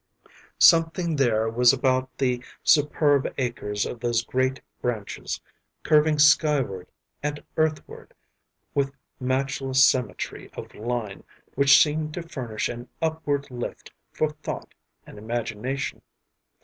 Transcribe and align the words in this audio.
Something 0.57 1.15
there 1.15 1.47
was 1.47 1.71
about 1.71 2.17
the 2.17 2.43
superb 2.63 3.31
acres 3.37 3.85
of 3.85 3.99
those 3.99 4.23
great 4.25 4.59
branches 4.81 5.39
curving 5.83 6.17
skyward 6.17 6.87
and 7.21 7.43
earthward 7.55 8.15
with 8.73 8.95
matchless 9.19 9.85
symmetry 9.85 10.49
of 10.53 10.73
line 10.73 11.23
which 11.53 11.77
seemed 11.79 12.15
to 12.15 12.23
furnish 12.23 12.67
an 12.67 12.89
upward 12.99 13.51
lift 13.51 13.91
for 14.11 14.29
thought 14.31 14.73
and 15.05 15.19
imagination. 15.19 16.01